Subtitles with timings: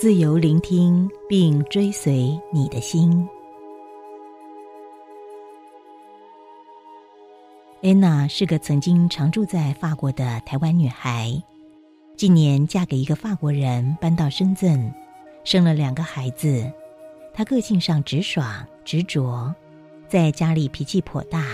[0.00, 3.28] 自由聆听并追随你的心。
[7.82, 11.30] 安娜是个曾经常住在法国的台湾女孩，
[12.16, 14.90] 近年嫁给一个法国人，搬到深圳，
[15.44, 16.72] 生了两个孩子。
[17.34, 19.54] 她个性上直爽执着，
[20.08, 21.44] 在家里脾气颇大。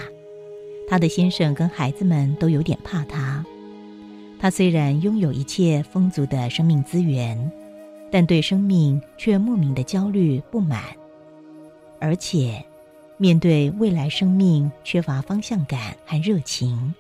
[0.89, 3.45] 她的先生跟孩子们都有点怕她。
[4.39, 7.51] 她虽然拥有一切丰足的生命资源。
[8.11, 10.83] 但对生命却莫名的焦虑不满，
[11.99, 12.65] 而且
[13.19, 16.95] 面对未来生命缺乏方向感和热情。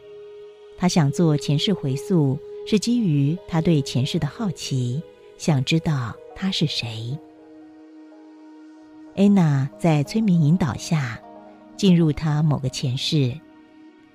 [0.79, 5.01] 他想做前世回溯，是基于他对前世的好奇，
[5.39, 7.17] 想知道他是谁。
[9.15, 11.19] 安娜在催眠引导下，
[11.77, 13.33] 进入他某个前世，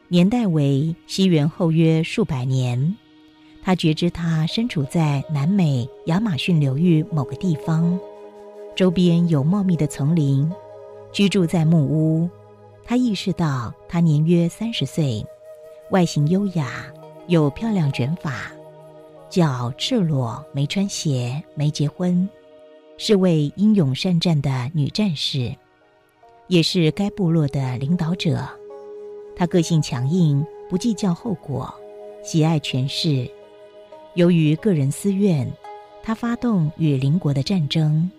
[0.07, 2.95] 年代为西元后约数百年。
[3.63, 7.99] 他觉知他身处在南美亚马逊流域某个地方，
[8.75, 10.51] 周边有茂密的丛林，
[11.11, 12.29] 居住在木屋。
[12.83, 15.23] 他意识到他年约三十岁，
[15.91, 16.85] 外形优雅，
[17.27, 18.51] 有漂亮卷发，
[19.29, 22.27] 脚赤裸，没穿鞋，没结婚，
[22.97, 25.55] 是位英勇善战的女战士，
[26.47, 28.43] 也是该部落的领导者。
[29.35, 31.71] 他个性强硬，不计较后果，
[32.23, 33.29] 喜爱权势。
[34.15, 35.49] 由于个人私怨，
[36.03, 38.09] 他发动与邻国的战争。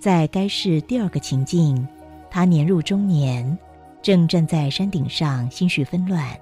[0.00, 1.86] 在该市第二个情境，
[2.28, 3.56] 他年入中年，
[4.02, 6.36] 正站在山顶上，心绪纷乱。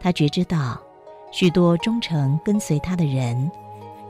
[0.00, 0.80] 他觉知到，
[1.30, 3.48] 许多忠诚跟随他的人，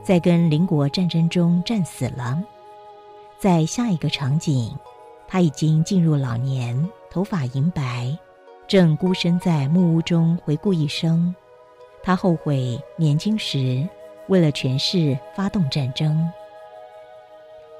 [0.03, 2.41] 在跟邻国战争中战死了。
[3.37, 4.75] 在下一个场景，
[5.27, 8.17] 他已经进入老年，头发银白，
[8.67, 11.33] 正孤身在木屋中回顾一生。
[12.03, 13.87] 他后悔年轻时
[14.27, 16.29] 为了权势发动战争。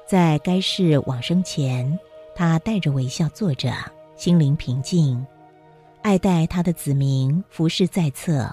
[0.06, 1.98] 在该市往生前，
[2.34, 3.72] 他带着微笑坐着，
[4.16, 5.24] 心灵平静，
[6.02, 8.50] 爱戴他的子民，服侍在侧。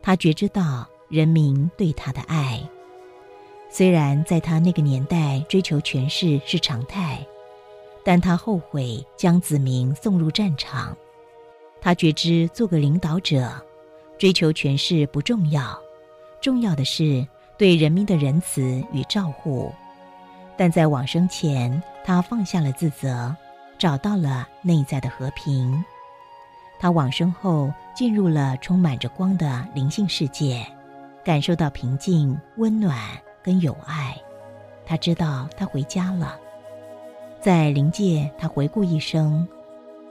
[0.00, 2.62] 他觉知到人民对他的爱。
[3.68, 7.24] 虽然在他那个年代追求权势是常态，
[8.04, 10.96] 但他后悔将子民送入战场。
[11.80, 13.52] 他觉知做个领导者。
[14.20, 15.80] 追求权势不重要，
[16.42, 17.26] 重要的是
[17.56, 19.72] 对人民的仁慈与照护。
[20.58, 23.34] 但在往生前，他放下了自责，
[23.78, 25.82] 找到了内在的和平。
[26.78, 30.66] 他往生后进入了充满着光的灵性世界，
[31.24, 32.98] 感受到平静、温暖
[33.42, 34.14] 跟友爱。
[34.84, 36.38] 他知道他回家了。
[37.40, 39.48] 在灵界，他回顾一生，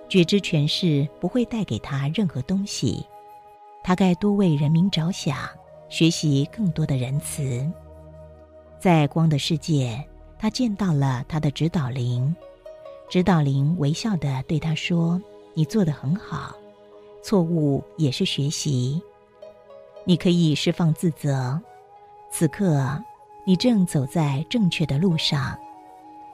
[0.08, 3.06] 觉知权势不会带给他任何东西。
[3.90, 5.36] 他该多为人民着想，
[5.90, 7.68] 学习更多的仁慈。
[8.80, 10.08] 在光的世界，
[10.38, 12.36] 他见到了他的指导灵，
[13.10, 15.20] 指导灵微笑的对他说
[15.56, 16.56] ：“你做的很好，
[17.24, 19.02] 错误也是学习。
[20.04, 21.60] 你可以释放自责。
[22.32, 22.96] 此刻，
[23.44, 25.58] 你正走在正确的路上。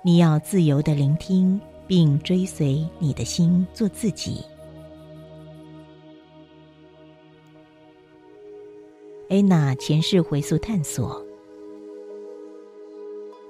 [0.02, 4.44] 你要自由的聆听，并追随你的心，做自己。”
[9.28, 11.20] 安娜前世回溯探索，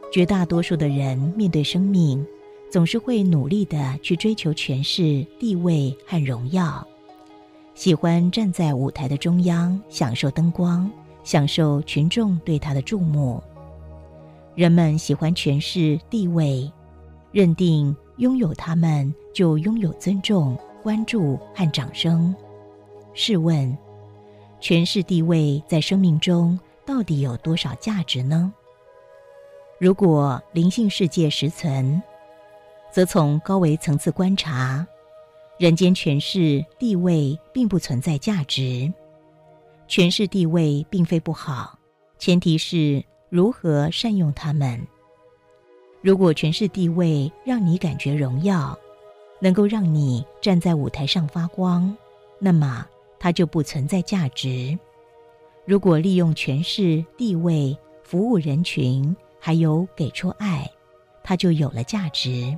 [0.09, 2.25] 绝大多数的人面对生命，
[2.72, 6.88] 总是会努力的去追求权势、地位和荣耀，
[7.74, 10.90] 喜欢站在舞台的中央，享受灯光，
[11.25, 13.44] 享受群众对他的注目。
[14.56, 16.72] 人们喜欢权势、地位，
[17.33, 22.33] 认定拥有他们就拥有尊重、关注和掌声。
[23.13, 23.77] 试问？
[24.65, 28.51] 权势地位在生命中到底有多少价值呢？
[29.77, 32.01] 如果灵性世界实存，
[32.91, 34.83] 则从高维层次观察，
[35.59, 38.91] 人间权势地位并不存在价值。
[39.88, 41.77] 权势地位并非不好，
[42.17, 44.81] 前提是如何善用它们。
[46.01, 48.75] 如果权势地位让你感觉荣耀，
[49.39, 51.95] 能够让你站在舞台上发光，
[52.39, 52.83] 那么。
[53.19, 54.77] 它就不存在价值。
[55.65, 60.69] 如果利用权势、地位服务人群，还有给出爱，
[61.23, 62.56] 它就有了价值。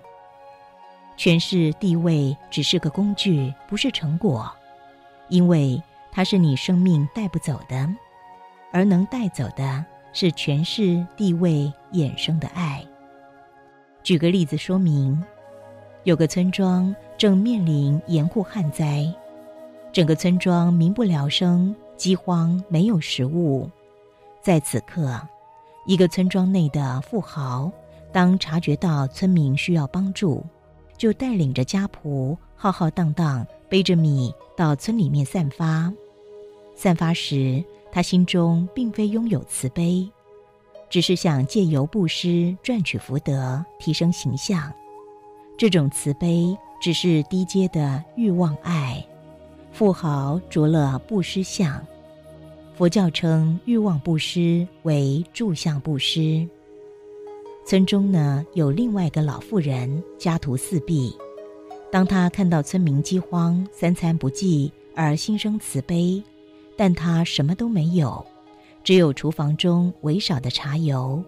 [1.15, 4.51] 权势、地位只是个工具，不是成果，
[5.29, 5.81] 因为
[6.11, 7.87] 它是你生命带不走的，
[8.71, 12.85] 而能带走的是权势、地位衍生的爱。
[14.03, 15.23] 举个例子说明：
[16.03, 19.11] 有个村庄正面临严酷旱灾。
[19.97, 23.67] 整个村庄民不聊生，饥荒，没有食物。
[24.43, 25.19] 在此刻，
[25.87, 27.71] 一个村庄内的富豪，
[28.11, 30.45] 当察觉到村民需要帮助，
[30.99, 35.91] 就带领着家仆浩浩荡荡背着米到村里面散发。
[36.75, 40.07] 散发时，他心中并非拥有慈悲，
[40.91, 44.71] 只是想借由布施赚取福德，提升形象。
[45.57, 49.03] 这种慈悲只是低阶的欲望爱。
[49.77, 51.85] 富豪着了布施相，
[52.75, 56.49] 佛教称欲望布施为住相布施。
[57.63, 61.15] 村中呢有另外一个老妇人，家徒四壁。
[61.91, 66.23] 当他看到村民饥荒、三餐不济而心生慈悲，
[66.75, 68.25] 但他什么都没有，
[68.83, 71.23] 只有厨房中微少的茶油，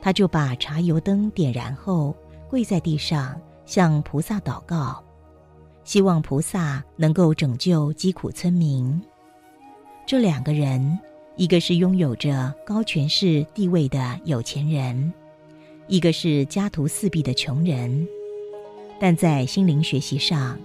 [0.00, 2.14] 他就把茶油灯点燃后，
[2.48, 3.34] 跪在地上
[3.66, 5.03] 向菩萨祷告。
[5.84, 9.00] 希望菩萨能够拯救疾苦村民。
[10.06, 10.98] 这两个人，
[11.36, 15.12] 一个是拥有着高权势地位的有钱人，
[15.86, 18.06] 一个是家徒四壁的穷人。
[18.98, 20.58] 但在心灵学习上，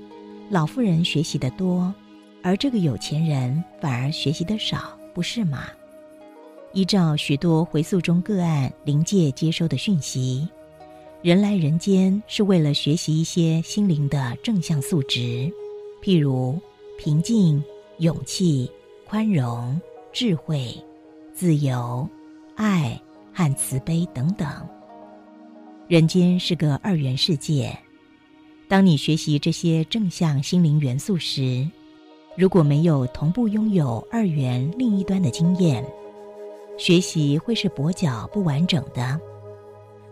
[0.49, 1.93] 老妇人学习的多，
[2.41, 5.65] 而这个有钱人反而学习的少，不是吗？
[6.71, 10.47] 依照许多回溯中个案灵界接收的讯息。
[11.21, 15.51] 人来人间是为了学习一些心灵的正向素质，
[16.01, 16.57] 譬如
[16.97, 17.61] 平静、
[17.97, 18.71] 勇气、
[19.05, 19.77] 宽容、
[20.13, 20.73] 智慧、
[21.33, 22.07] 自由、
[22.55, 22.97] 爱
[23.33, 24.47] 和慈悲等等。
[25.89, 27.77] 人间是个二元世界，
[28.69, 31.67] 当你学习这些正向心灵元素时，
[32.37, 35.85] 如果没有同步拥有二元另一端的经验，
[36.77, 39.19] 学习会是跛脚不完整的。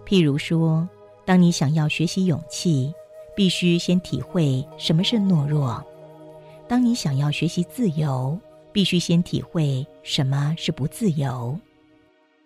[0.06, 0.86] 譬如说。
[1.28, 2.94] 当你想要学习勇气，
[3.36, 5.84] 必须先体会什么是懦弱；
[6.70, 8.40] 当你想要学习自由，
[8.72, 11.54] 必须先体会什么是不自由；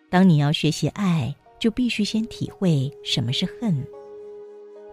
[0.10, 3.86] 当你要学习爱，就必须先体会什么是恨。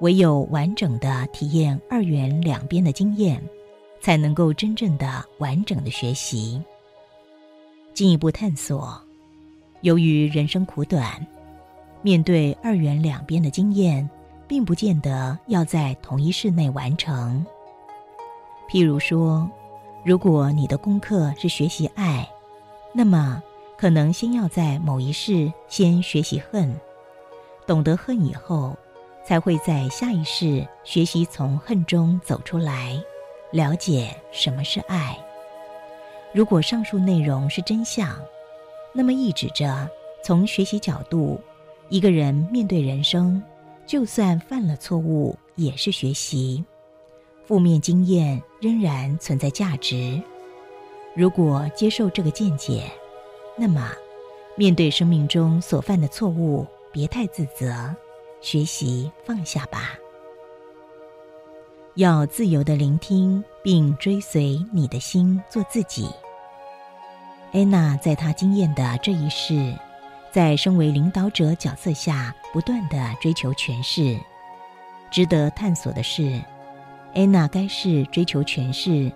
[0.02, 3.43] 唯有完整的体验二元两边的经验，
[4.02, 6.62] 才能够真正的完整的学习。
[7.94, 9.00] 进一步探索，
[9.81, 11.26] 由于人生苦短。
[12.03, 14.09] 面对二元两边的经验，
[14.47, 17.45] 并不见得要在同一室内完成。
[18.71, 19.49] 譬如说，
[20.05, 22.29] 如果你的功课是学习爱，
[22.93, 23.43] 那么
[23.77, 26.75] 可能先要在某一世先学习恨，
[27.67, 28.77] 懂得恨以后，
[29.25, 33.00] 才会在下一世学习从恨中走出来，
[33.50, 35.19] 了解什么是爱。
[36.33, 38.17] 如果上述内容是真相，
[38.93, 39.89] 那么意指着
[40.23, 41.41] 从学习角度。
[41.88, 43.43] 一个人面对人生，
[43.87, 46.64] 就算犯了错误，也是学习。
[47.46, 50.20] 负面经验仍然存在价值。
[51.14, 52.85] 如果接受这个见解，
[53.56, 53.90] 那么
[54.55, 57.95] 面对生命中所犯的错误，别太自责，
[58.42, 59.99] 学习放下吧。
[61.95, 66.09] 要自由的聆听，并追随你的心，做自己。
[67.52, 69.75] 安娜在她经验的这一世。
[70.30, 74.18] 在身为领导者角色下，不断的追求权势，
[75.11, 76.40] 值得探索的是，
[77.14, 79.11] 安娜该是追求权势，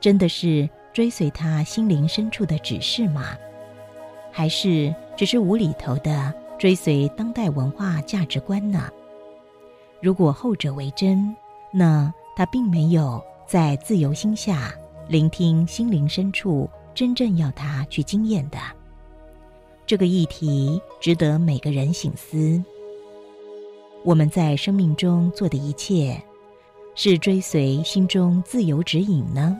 [0.00, 3.36] 真的是追随她心灵深处的指示吗？
[4.32, 8.88] 还是只是无厘头的追随当代文化价值观呢？
[10.02, 11.34] 如果后者为真，
[11.72, 14.72] 那她并没有在自由心下
[15.08, 18.58] 聆听心灵深处真正要她去经验的。
[19.88, 22.62] 这个议题值得每个人醒思。
[24.04, 26.22] 我们在生命中做的一切，
[26.94, 29.58] 是追随心中自由指引呢，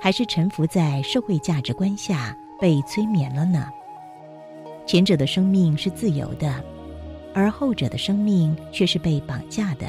[0.00, 3.68] 还是臣服在社会价值观下被催眠了呢？
[4.88, 6.60] 前者的生命是自由的，
[7.32, 9.86] 而后者的生命却是被绑架的。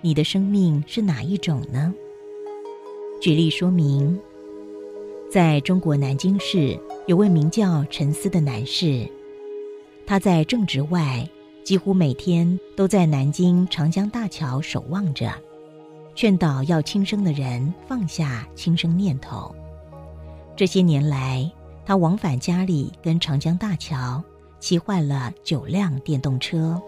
[0.00, 1.94] 你的生命是哪一种呢？
[3.20, 4.18] 举例说明，
[5.30, 6.76] 在中国南京市。
[7.08, 9.10] 有位名叫陈思的男士，
[10.06, 11.26] 他在正职外，
[11.64, 15.32] 几乎每天都在南京长江大桥守望着，
[16.14, 19.54] 劝导要轻生的人放下轻生念头。
[20.54, 21.50] 这些年来，
[21.86, 24.22] 他往返家里跟长江大桥，
[24.60, 26.78] 骑坏了九辆电动车，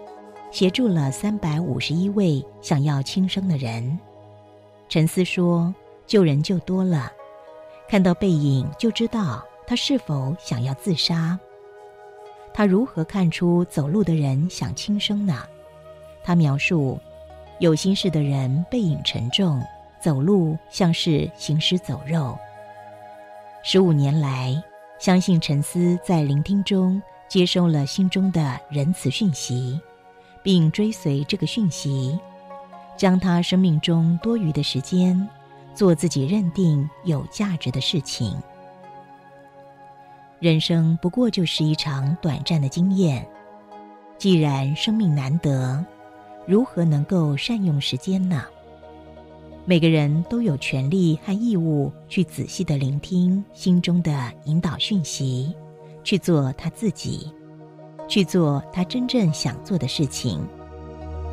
[0.50, 3.98] 协助了三百五十一位想要轻生的人。
[4.86, 5.74] 陈思说
[6.06, 7.10] ：“救人救多了，
[7.88, 11.38] 看到背影就知道。”他是否想要自杀？
[12.52, 15.46] 他如何看出走路的人想轻生呢？
[16.24, 16.98] 他描述，
[17.60, 19.62] 有心事的人背影沉重，
[20.02, 22.36] 走路像是行尸走肉。
[23.62, 24.60] 十五年来，
[24.98, 29.80] 相信沉思在聆听中接收了心中的仁慈讯息，
[30.42, 32.18] 并追随这个讯息，
[32.96, 35.28] 将他生命中多余的时间
[35.76, 38.36] 做自己认定有价值的事情。
[40.40, 43.26] 人生不过就是一场短暂的经验，
[44.16, 45.84] 既然生命难得，
[46.46, 48.42] 如何能够善用时间呢？
[49.66, 55.54] 每个人都有权利和义务去仔细的聆听心中的引导讯息，
[56.02, 57.30] 去做他自己，
[58.08, 60.40] 去做他真正想做的事情，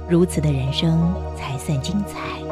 [0.09, 2.46] 如此的人生才算精彩。